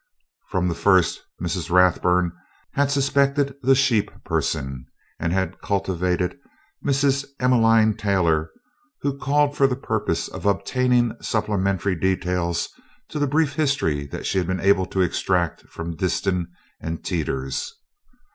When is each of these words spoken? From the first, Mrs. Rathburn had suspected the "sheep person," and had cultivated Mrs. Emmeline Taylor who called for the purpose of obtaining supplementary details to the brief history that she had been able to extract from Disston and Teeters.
From 0.49 0.67
the 0.67 0.73
first, 0.73 1.21
Mrs. 1.39 1.69
Rathburn 1.69 2.31
had 2.73 2.89
suspected 2.89 3.53
the 3.61 3.75
"sheep 3.75 4.09
person," 4.23 4.87
and 5.19 5.31
had 5.31 5.61
cultivated 5.61 6.39
Mrs. 6.83 7.23
Emmeline 7.39 7.93
Taylor 7.95 8.49
who 9.01 9.19
called 9.19 9.55
for 9.55 9.67
the 9.67 9.75
purpose 9.75 10.27
of 10.27 10.47
obtaining 10.47 11.15
supplementary 11.21 11.93
details 11.93 12.69
to 13.09 13.19
the 13.19 13.27
brief 13.27 13.53
history 13.53 14.07
that 14.07 14.25
she 14.25 14.39
had 14.39 14.47
been 14.47 14.59
able 14.59 14.87
to 14.87 15.01
extract 15.01 15.67
from 15.69 15.95
Disston 15.95 16.47
and 16.79 17.03
Teeters. 17.05 17.71